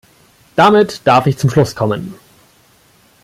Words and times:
Damit 0.55 1.01
darf 1.05 1.27
ich 1.27 1.37
zum 1.37 1.51
Schluss 1.51 1.75
kommen. 1.75 2.15